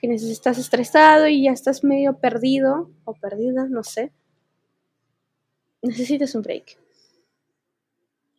[0.00, 4.12] que estás estresado y ya estás medio perdido o perdida, no sé.
[5.82, 6.78] Necesitas un break.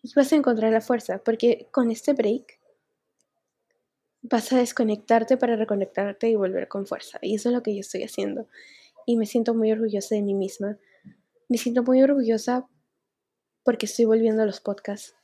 [0.06, 2.60] Y vas a encontrar la fuerza, porque con este break
[4.22, 7.18] vas a desconectarte para reconectarte y volver con fuerza.
[7.24, 8.48] Y eso es lo que yo estoy haciendo.
[9.08, 10.78] Y me siento muy orgullosa de mí misma.
[11.50, 12.68] Me siento muy orgullosa
[13.64, 15.16] porque estoy volviendo a los podcasts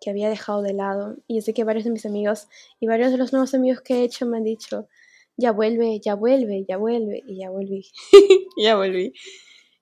[0.00, 1.16] que había dejado de lado.
[1.28, 2.48] Y sé que varios de mis amigos
[2.80, 4.88] y varios de los nuevos amigos que he hecho me han dicho,
[5.36, 7.86] ya vuelve, ya vuelve, ya vuelve, y ya volví,
[8.60, 9.12] ya volví.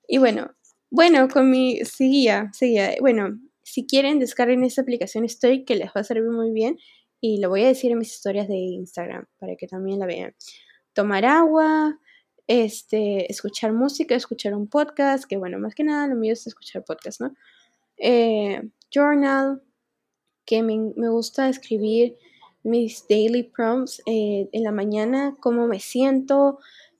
[0.06, 0.50] Y bueno,
[0.90, 3.38] bueno, con mi, seguía, seguía, bueno,
[3.72, 6.76] si quieren descarguen esta aplicación Estoy, que les va a servir muy bien,
[7.22, 10.34] y lo voy a decir en mis historias de Instagram, para que también la vean.
[10.92, 11.98] Tomar agua,
[12.46, 16.84] este, escuchar música, escuchar un podcast, que bueno, más que nada lo mío es escuchar
[16.84, 17.34] podcast, ¿no?
[17.96, 18.60] Eh,
[18.94, 19.62] journal,
[20.44, 22.18] que me, gusta escribir
[22.62, 26.58] mis daily prompts eh, en la mañana, cómo me siento,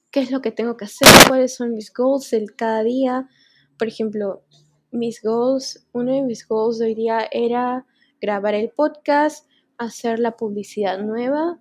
[0.09, 3.29] qué es lo que tengo que hacer, cuáles son mis goals del cada día.
[3.77, 4.43] Por ejemplo,
[4.93, 7.85] mis goals, uno de mis goals de hoy día era
[8.21, 11.59] grabar el podcast, hacer la publicidad nueva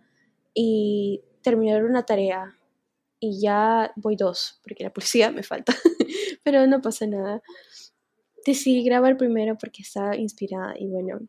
[0.54, 2.56] y terminar una tarea.
[3.18, 5.74] Y ya voy dos, porque la publicidad me falta,
[6.44, 7.42] pero no pasa nada.
[8.46, 11.20] Decidí grabar primero porque estaba inspirada y bueno,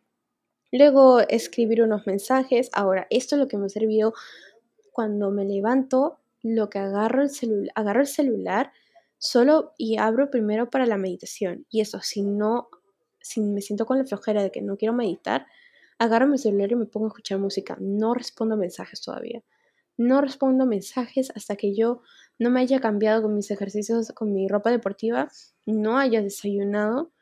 [0.73, 2.71] Luego escribir unos mensajes.
[2.73, 4.15] Ahora, esto es lo que me ha servido
[4.91, 8.73] cuando me levanto, lo que agarro el, celular, agarro el celular
[9.23, 11.65] solo y abro primero para la meditación.
[11.69, 12.67] Y eso, si no,
[13.21, 15.47] si me siento con la flojera de que no quiero meditar,
[15.97, 17.77] agarro mi celular y me pongo a escuchar música.
[17.79, 19.41] No respondo mensajes todavía.
[19.95, 22.01] No respondo mensajes hasta que yo
[22.37, 25.31] no me haya cambiado con mis ejercicios, con mi ropa deportiva,
[25.65, 27.13] no haya desayunado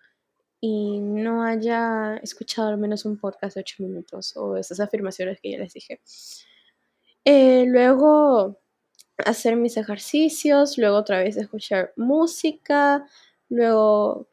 [0.59, 5.51] y no haya escuchado al menos un podcast de 8 minutos o esas afirmaciones que
[5.51, 6.01] ya les dije.
[7.25, 8.59] Eh, luego
[9.25, 13.05] hacer mis ejercicios, luego otra vez escuchar música,
[13.49, 14.27] luego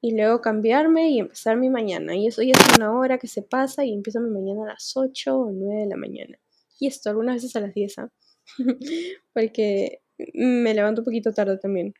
[0.00, 2.16] y luego cambiarme y empezar mi mañana.
[2.16, 4.96] Y eso ya es una hora que se pasa y empiezo mi mañana a las
[4.96, 6.38] 8 o 9 de la mañana.
[6.78, 8.10] Y esto algunas veces a las 10, ¿ah?
[9.34, 10.02] porque
[10.34, 11.94] me levanto un poquito tarde también.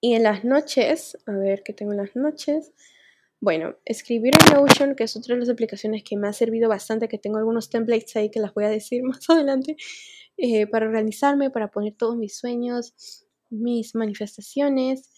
[0.00, 2.72] Y en las noches, a ver qué tengo en las noches.
[3.42, 7.08] Bueno, escribir en Notion, que es otra de las aplicaciones que me ha servido bastante,
[7.08, 9.76] que tengo algunos templates ahí que las voy a decir más adelante,
[10.36, 15.10] eh, para organizarme, para poner todos mis sueños, mis manifestaciones.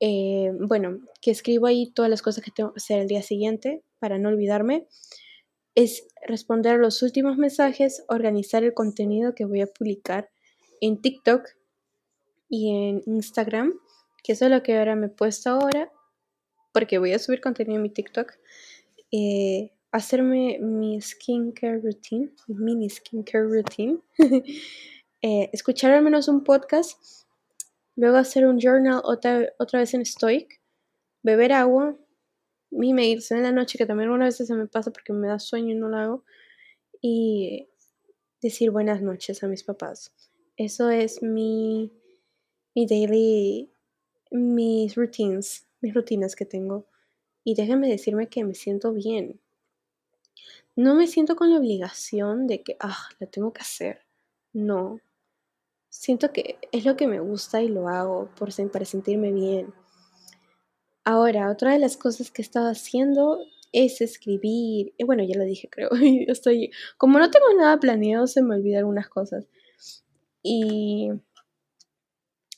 [0.00, 3.82] Eh, bueno, que escribo ahí todas las cosas que tengo que hacer el día siguiente
[4.00, 4.86] para no olvidarme.
[5.74, 10.28] Es responder los últimos mensajes, organizar el contenido que voy a publicar
[10.82, 11.48] en TikTok
[12.50, 13.72] y en Instagram
[14.26, 15.88] que eso es lo que ahora me he puesto ahora,
[16.76, 18.34] porque voy a subir contenido en mi TikTok,
[19.10, 23.98] eh, hacerme mi skincare routine, mi mini skincare routine,
[25.22, 27.00] eh, escuchar al menos un podcast,
[27.94, 30.60] luego hacer un journal otra, otra vez en Stoic,
[31.22, 31.96] beber agua,
[32.70, 35.38] mi meditación en la noche, que también algunas veces se me pasa porque me da
[35.38, 36.24] sueño y no lo hago,
[37.00, 37.70] y
[38.42, 40.12] decir buenas noches a mis papás.
[40.58, 41.90] Eso es mi,
[42.74, 43.72] mi daily
[44.30, 46.86] mis routines, mis rutinas que tengo.
[47.44, 49.40] Y déjenme decirme que me siento bien.
[50.74, 54.00] no me siento con la obligación de que, ah, la tengo que hacer.
[54.52, 55.00] No.
[55.88, 59.72] Siento que es lo que me gusta y lo hago por, para sentirme bien.
[61.04, 63.38] Ahora, otra de las cosas que he estado haciendo
[63.72, 64.94] es escribir.
[65.04, 65.90] Bueno, ya lo dije, creo.
[66.26, 69.46] Estoy, como no tengo nada planeado, se me olvidan algunas cosas.
[70.42, 71.10] Y,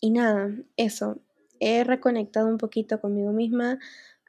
[0.01, 1.21] y nada, eso.
[1.61, 3.79] He reconectado un poquito conmigo misma.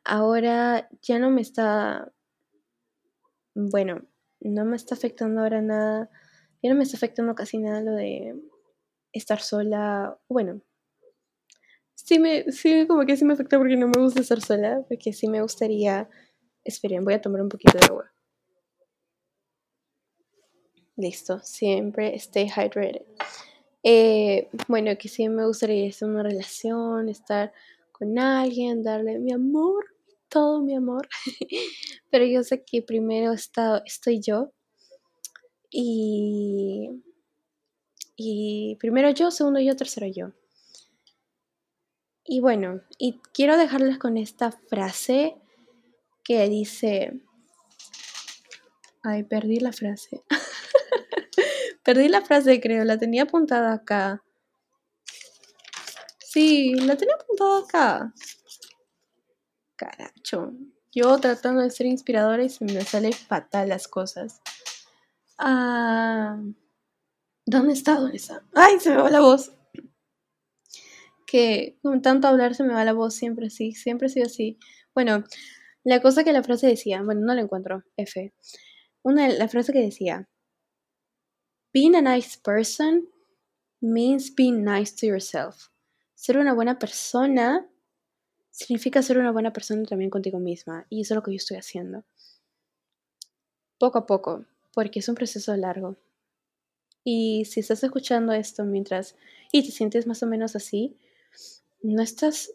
[0.04, 2.12] Ahora ya no me está
[3.56, 4.02] bueno,
[4.40, 6.10] no me está afectando ahora nada,
[6.62, 8.36] ya no me está afectando casi nada lo de
[9.12, 10.62] estar sola, bueno,
[11.96, 15.14] sí me, sí como que sí me afecta porque no me gusta estar sola, porque
[15.14, 16.10] sí me gustaría,
[16.64, 18.12] esperen, voy a tomar un poquito de agua.
[20.96, 23.06] Listo, siempre stay hydrated.
[23.84, 27.54] Eh, bueno, que sí me gustaría estar en una relación, estar
[27.92, 29.86] con alguien, darle mi amor,
[30.30, 31.08] todo mi amor.
[32.10, 34.52] Pero yo sé que primero estoy yo.
[35.72, 36.90] Y,
[38.16, 40.32] y primero yo, segundo yo, tercero yo.
[42.26, 45.36] Y bueno, y quiero dejarles con esta frase
[46.24, 47.20] que dice...
[49.02, 50.22] Ay, perdí la frase.
[51.90, 52.86] perdí la frase, creo.
[52.86, 54.24] La tenía apuntada acá.
[56.20, 58.14] Sí, la tenía apuntada acá.
[59.76, 60.54] Caracho.
[60.92, 64.40] Yo tratando de ser inspiradora y se me sale fatal las cosas.
[65.40, 66.40] Ah,
[67.48, 67.96] ¿Dónde está?
[67.96, 68.22] ¿Dónde?
[68.54, 69.52] ¡Ay, se me va la voz!
[71.26, 74.60] Que con tanto hablar se me va la voz siempre así, siempre ha sido así.
[74.94, 75.24] Bueno,
[75.84, 78.32] la cosa que la frase decía, bueno, no la encuentro, F.
[79.02, 80.30] Una, la frase que decía,
[81.80, 83.08] Being a nice person
[83.82, 85.70] means being nice to yourself.
[86.14, 87.70] Ser una buena persona
[88.52, 90.86] significa ser una buena persona también contigo misma.
[90.90, 92.04] Y eso es lo que yo estoy haciendo.
[93.78, 95.96] Poco a poco, porque es un proceso largo.
[97.06, 99.16] Y si estás escuchando esto mientras
[99.54, 100.98] y te sientes más o menos así,
[101.82, 102.52] no estás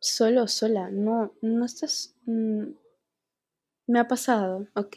[0.00, 2.16] solo o sola, no, no estás...
[2.26, 2.72] Mm,
[3.86, 4.96] me ha pasado, ¿ok?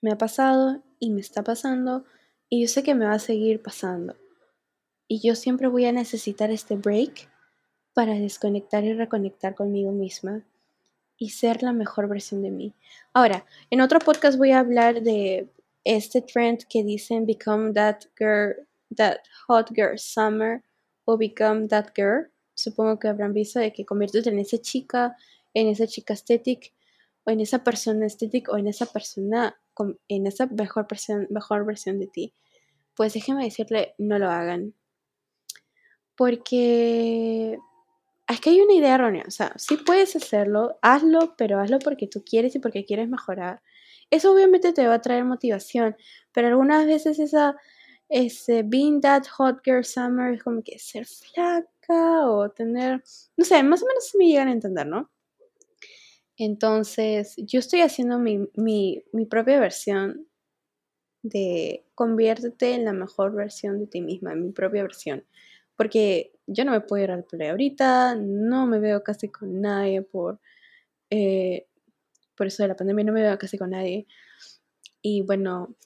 [0.00, 2.04] Me ha pasado y me está pasando
[2.48, 4.16] y yo sé que me va a seguir pasando.
[5.06, 7.30] Y yo siempre voy a necesitar este break
[7.94, 10.44] para desconectar y reconectar conmigo misma
[11.16, 12.74] y ser la mejor versión de mí.
[13.12, 15.48] Ahora, en otro podcast voy a hablar de
[15.84, 18.54] este trend que dicen become that girl,
[18.94, 20.62] that hot girl summer
[21.04, 22.30] o become that girl.
[22.54, 25.16] Supongo que habrán visto de que conviertes en esa chica,
[25.54, 26.68] en esa chica estética
[27.24, 29.58] o en esa persona estética o en esa persona,
[30.08, 30.86] en esa mejor,
[31.30, 32.34] mejor versión de ti.
[32.94, 34.74] Pues déjenme decirle, no lo hagan.
[36.16, 37.58] Porque
[38.28, 42.06] es que hay una idea errónea, o sea, sí puedes hacerlo, hazlo, pero hazlo porque
[42.06, 43.62] tú quieres y porque quieres mejorar.
[44.10, 45.96] Eso obviamente te va a traer motivación,
[46.32, 47.56] pero algunas veces esa,
[48.08, 53.02] ese being that hot girl summer es como que ser flaca o tener,
[53.36, 55.10] no sé, más o menos me llegan a entender, ¿no?
[56.38, 60.26] Entonces, yo estoy haciendo mi, mi, mi propia versión
[61.22, 65.24] de conviértete en la mejor versión de ti misma, en mi propia versión
[65.78, 70.02] porque yo no me puedo ir al play ahorita, no me veo casi con nadie
[70.02, 70.40] por,
[71.08, 71.68] eh,
[72.36, 74.08] por eso de la pandemia, no me veo casi con nadie.
[75.00, 75.76] Y bueno,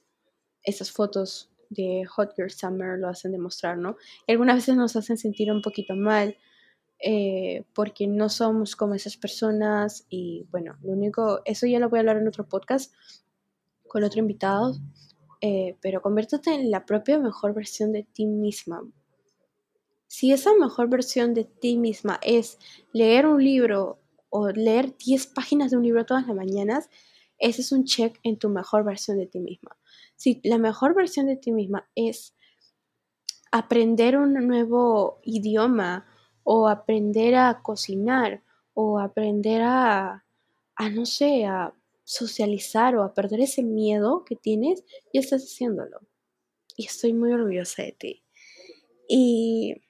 [0.62, 3.96] esas fotos de Hot Girl Summer lo hacen demostrar, ¿no?
[4.26, 6.38] algunas veces nos hacen sentir un poquito mal
[7.02, 11.98] eh, porque no somos como esas personas y bueno, lo único, eso ya lo voy
[11.98, 12.94] a hablar en otro podcast
[13.88, 14.74] con otro invitado,
[15.40, 18.82] eh, pero conviértete en la propia mejor versión de ti misma,
[20.12, 22.58] si esa mejor versión de ti misma es
[22.92, 23.98] leer un libro
[24.28, 26.90] o leer 10 páginas de un libro todas las mañanas,
[27.38, 29.78] ese es un check en tu mejor versión de ti misma.
[30.14, 32.34] Si la mejor versión de ti misma es
[33.50, 36.06] aprender un nuevo idioma
[36.44, 38.42] o aprender a cocinar
[38.74, 40.24] o aprender a,
[40.76, 41.74] a no sé, a
[42.04, 46.00] socializar o a perder ese miedo que tienes, ya estás haciéndolo.
[46.76, 48.24] Y estoy muy orgullosa de ti.
[49.08, 49.82] Y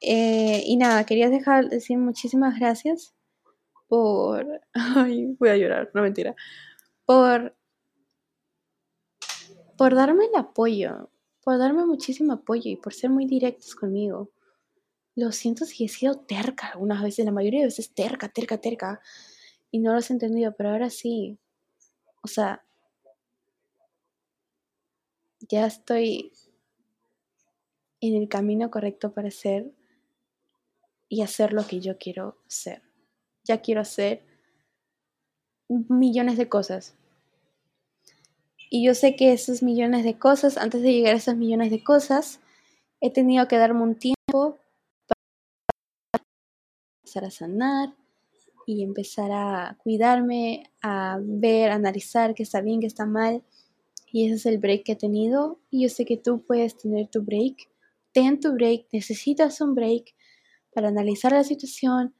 [0.00, 3.14] Eh, y nada, quería dejar decir muchísimas gracias
[3.88, 4.60] por...
[4.72, 6.34] Ay, voy a llorar, no mentira.
[7.04, 7.54] Por...
[9.78, 11.08] Por darme el apoyo,
[11.40, 14.32] por darme muchísimo apoyo y por ser muy directos conmigo.
[15.14, 19.00] Lo siento si he sido terca algunas veces, la mayoría de veces terca, terca, terca.
[19.70, 21.38] Y no lo has entendido, pero ahora sí.
[22.22, 22.64] O sea,
[25.48, 26.32] ya estoy
[28.00, 29.72] en el camino correcto para ser
[31.08, 32.82] y hacer lo que yo quiero ser.
[33.44, 34.26] Ya quiero hacer
[35.68, 36.97] millones de cosas.
[38.70, 41.82] Y yo sé que esos millones de cosas, antes de llegar a esos millones de
[41.82, 42.40] cosas,
[43.00, 44.58] he tenido que darme un tiempo
[45.06, 46.24] para
[47.00, 47.94] empezar a sanar
[48.66, 53.42] y empezar a cuidarme, a ver, analizar qué está bien, qué está mal.
[54.12, 55.60] Y ese es el break que he tenido.
[55.70, 57.70] Y yo sé que tú puedes tener tu break.
[58.12, 60.14] Ten tu break, necesitas un break
[60.74, 62.14] para analizar la situación,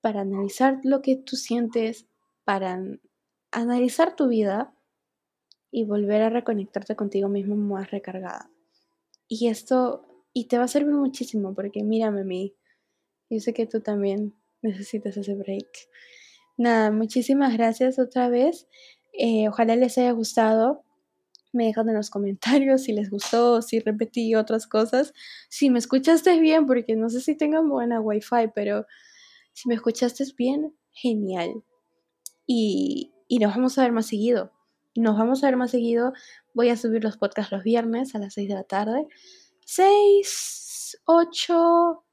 [0.00, 2.06] para analizar lo que tú sientes,
[2.44, 2.82] para
[3.52, 4.74] analizar tu vida
[5.70, 8.50] y volver a reconectarte contigo mismo más recargada.
[9.28, 12.54] Y esto, y te va a servir muchísimo porque mírame a mí.
[13.30, 15.68] Yo sé que tú también necesitas ese break.
[16.56, 18.66] Nada, muchísimas gracias otra vez.
[19.12, 20.84] Eh, ojalá les haya gustado.
[21.52, 25.12] Me dejan en los comentarios si les gustó, si repetí otras cosas.
[25.50, 28.86] Si me escuchaste bien, porque no sé si tengan buena wifi, pero
[29.52, 31.62] si me escuchaste bien, genial.
[32.46, 34.52] Y, y nos vamos a ver más seguido.
[34.98, 36.12] Nos vamos a ver más seguido.
[36.54, 39.06] Voy a subir los podcasts los viernes a las 6 de la tarde.
[39.64, 42.04] 6, 8,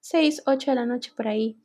[0.00, 1.56] 6, 8 de la noche por ahí.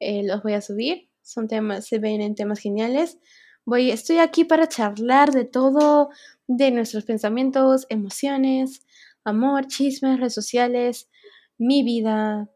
[0.00, 1.10] Eh, los voy a subir.
[1.20, 3.18] Son temas, se ven en temas geniales.
[3.66, 6.08] Voy, estoy aquí para charlar de todo,
[6.46, 8.86] de nuestros pensamientos, emociones,
[9.24, 11.10] amor, chismes, redes sociales,
[11.58, 12.48] mi vida,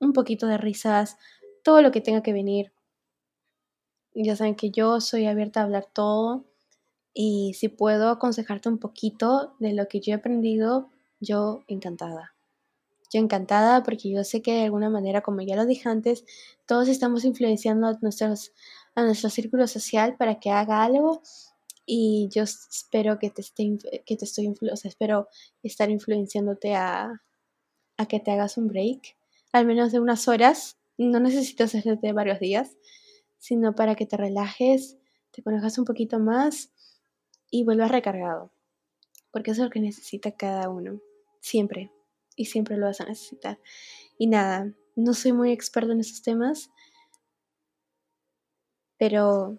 [0.00, 1.18] un poquito de risas,
[1.62, 2.72] todo lo que tenga que venir.
[4.14, 6.46] Ya saben que yo soy abierta a hablar todo
[7.14, 10.90] y si puedo aconsejarte un poquito de lo que yo he aprendido,
[11.20, 12.34] yo encantada.
[13.12, 16.24] Yo encantada porque yo sé que de alguna manera, como ya lo dije antes,
[16.66, 18.52] todos estamos influenciando a, nuestros,
[18.96, 21.22] a nuestro círculo social para que haga algo
[21.86, 25.28] y yo espero que te esté, que te estoy, o espero
[25.62, 27.22] estar influenciándote a,
[27.96, 29.16] a que te hagas un break,
[29.52, 32.76] al menos de unas horas, no necesitas hacerte varios días,
[33.38, 34.96] sino para que te relajes,
[35.30, 36.73] te conozcas un poquito más
[37.54, 38.50] y vuelvas recargado,
[39.30, 41.00] porque eso es lo que necesita cada uno,
[41.38, 41.92] siempre,
[42.34, 43.60] y siempre lo vas a necesitar.
[44.18, 46.70] Y nada, no soy muy experto en esos temas,
[48.98, 49.56] pero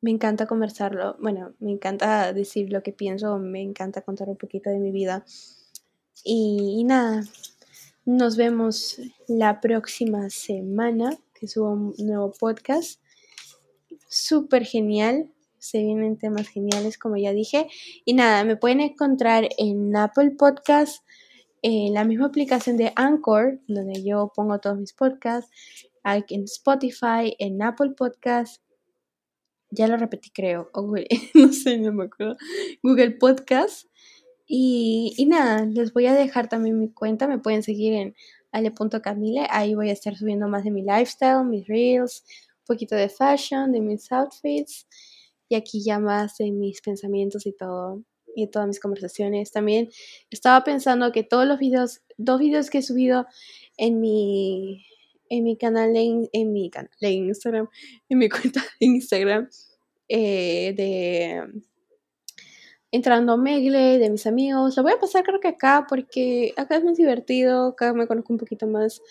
[0.00, 4.70] me encanta conversarlo, bueno, me encanta decir lo que pienso, me encanta contar un poquito
[4.70, 5.26] de mi vida.
[6.24, 7.24] Y, nada,
[8.06, 13.02] nos vemos la próxima semana que subo un nuevo podcast.
[14.08, 17.68] Súper genial se vienen temas geniales, como ya dije.
[18.04, 21.04] Y nada, me pueden encontrar en Apple Podcast,
[21.62, 25.50] en la misma aplicación de Anchor, donde yo pongo todos mis podcasts,
[26.04, 28.62] en Spotify, en Apple Podcast.
[29.70, 30.70] Ya lo repetí, creo.
[31.34, 32.36] no sé, no me acuerdo.
[32.82, 33.86] Google Podcast.
[34.46, 37.26] Y, y, nada, les voy a dejar también mi cuenta.
[37.26, 38.14] Me pueden seguir en
[38.50, 39.46] ale.camile.
[39.50, 42.24] Ahí voy a estar subiendo más de mi lifestyle, mis reels,
[42.60, 44.86] un poquito de fashion, de mis outfits
[45.48, 48.02] y aquí ya más de mis pensamientos y todo
[48.34, 49.50] y de todas mis conversaciones.
[49.50, 49.88] También
[50.30, 53.26] estaba pensando que todos los videos, dos videos que he subido
[53.76, 54.84] en mi
[55.30, 57.68] en mi canal en, en mi canal de Instagram,
[58.08, 59.48] en mi cuenta de Instagram
[60.08, 61.62] eh, de
[62.90, 64.76] entrando a Megle, de mis amigos.
[64.76, 68.32] Lo voy a pasar creo que acá porque acá es más divertido, acá me conozco
[68.32, 69.02] un poquito más.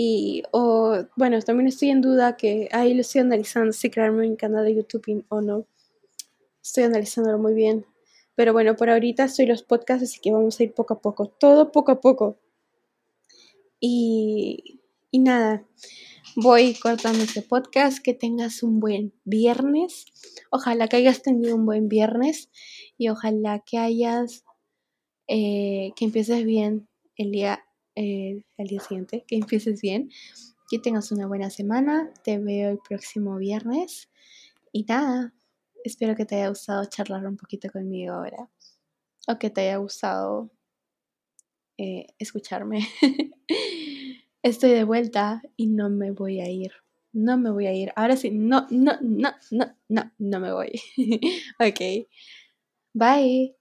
[0.00, 4.36] Y, o, bueno, también estoy en duda que ahí lo estoy analizando si crearme un
[4.36, 5.66] canal de YouTube o no.
[6.62, 7.84] Estoy analizándolo muy bien.
[8.36, 11.26] Pero bueno, por ahorita estoy los podcasts, así que vamos a ir poco a poco.
[11.26, 12.38] Todo poco a poco.
[13.80, 14.78] Y,
[15.10, 15.64] y nada,
[16.36, 17.98] voy cortando este podcast.
[17.98, 20.04] Que tengas un buen viernes.
[20.52, 22.50] Ojalá que hayas tenido un buen viernes.
[22.98, 24.44] Y ojalá que hayas,
[25.26, 26.86] eh, que empieces bien
[27.16, 27.64] el día
[27.98, 29.24] eh, al día siguiente.
[29.26, 30.10] Que empieces bien.
[30.70, 32.12] Que tengas una buena semana.
[32.22, 34.08] Te veo el próximo viernes.
[34.72, 35.34] Y nada,
[35.82, 38.48] espero que te haya gustado charlar un poquito conmigo ahora.
[39.26, 40.50] O que te haya gustado
[41.76, 42.86] eh, escucharme.
[44.42, 46.72] Estoy de vuelta y no me voy a ir.
[47.12, 47.92] No me voy a ir.
[47.96, 50.80] Ahora sí, no, no, no, no, no, no me voy.
[51.58, 52.06] ok.
[52.94, 53.57] Bye.